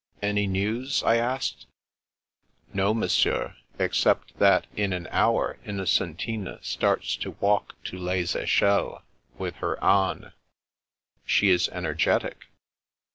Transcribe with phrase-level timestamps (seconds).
[0.29, 1.67] "Any news?" I asked."
[2.73, 8.35] No, Monsieur, except that in an hour Inno centina starts to walk on to Les
[8.35, 9.03] Echelles
[9.37, 10.31] with her anes."
[11.27, 12.45] She is energetic.'